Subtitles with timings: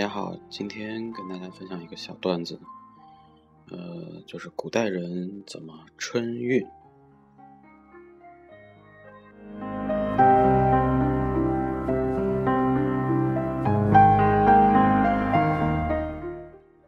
[0.00, 2.58] 大家好今天跟大家分享一个小段子，
[3.68, 6.66] 呃，就是古代人怎么春运。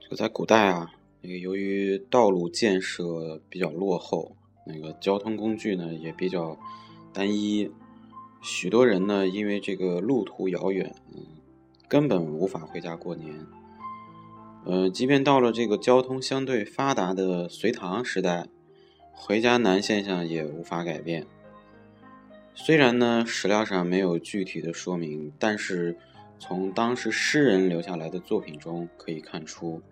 [0.00, 0.90] 这个在古代啊，
[1.20, 4.34] 那个由于道路建设比较落后，
[4.66, 6.56] 那个交通工具呢也比较
[7.12, 7.70] 单一。
[8.40, 11.22] 许多人呢，因为这个路途遥远，嗯，
[11.88, 13.46] 根本无法回家过年。
[14.64, 18.48] 呃，即便到了这个交通相对发达的隋唐时代，
[19.12, 21.26] 回家难现象也无法改变。
[22.54, 25.96] 虽然呢，史料上没有具体的说明，但是
[26.38, 29.82] 从当时诗人留下来的作品中可以看出，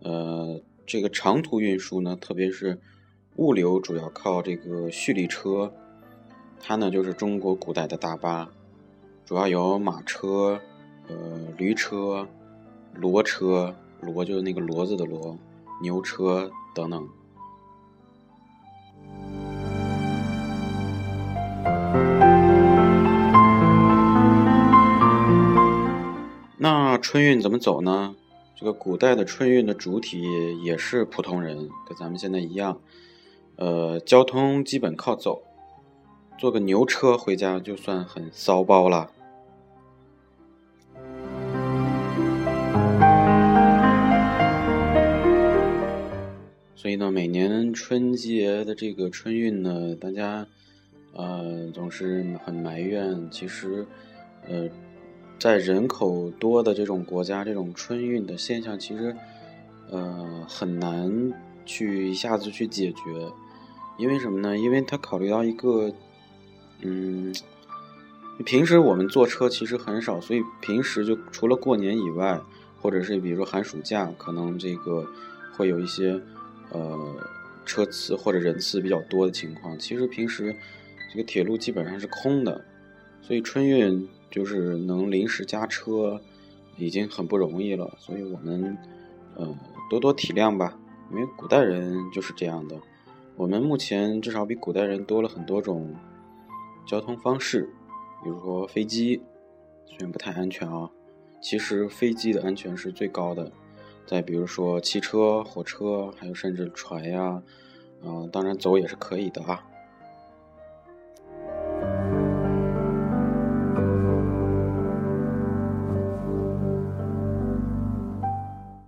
[0.00, 2.78] 呃，这个长途运输呢，特别是
[3.36, 5.72] 物流，主要靠这个蓄力车。
[6.60, 8.50] 它呢，就是中国古代的大巴，
[9.24, 10.60] 主要有马车、
[11.08, 11.16] 呃
[11.56, 12.28] 驴车、
[13.00, 15.36] 骡车，骡就是那个骡子的骡，
[15.82, 17.08] 牛车等等。
[26.60, 28.14] 那春运怎么走呢？
[28.56, 32.80] 这个古代的春运的主体也是普通人，跟咱们现在一样，
[33.54, 35.42] 呃，交通基本靠走。
[36.36, 39.12] 坐个牛车回家就算很骚包了。
[46.74, 50.46] 所以呢，每年春节的这个春运呢，大家
[51.12, 53.28] 呃总是很埋怨。
[53.30, 53.86] 其实，
[54.46, 54.68] 呃，
[55.38, 59.14] 在人口多的这种国家，这种春运的现象其实
[59.90, 61.32] 呃很难
[61.66, 63.02] 去一下子去解决。
[63.98, 64.56] 因为什么呢？
[64.56, 65.92] 因为他考虑到一个。
[66.80, 67.34] 嗯，
[68.44, 72.40] 平时我们坐车其实很少，所以平时就除了过年以外，
[72.80, 75.04] 或者是比如说寒暑假，可能这个
[75.56, 76.20] 会有一些
[76.70, 77.16] 呃
[77.64, 79.76] 车次或者人次比较多的情况。
[79.78, 80.54] 其实平时
[81.12, 82.64] 这个铁路基本上是空的，
[83.20, 86.20] 所以春运就是能临时加车，
[86.76, 87.92] 已经很不容易了。
[87.98, 88.78] 所以我们
[89.34, 89.52] 呃
[89.90, 90.78] 多多体谅吧，
[91.10, 92.76] 因为古代人就是这样的。
[93.34, 95.92] 我们目前至少比古代人多了很多种。
[96.86, 97.68] 交通方式，
[98.22, 99.22] 比如说飞机，
[99.86, 100.90] 虽然不太安全啊，
[101.40, 103.50] 其实飞机的安全是最高的。
[104.06, 107.42] 再比如说汽车、火车，还有甚至船呀，
[108.02, 109.64] 啊，当然走也是可以的啊。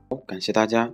[0.08, 0.92] 好，感谢大家。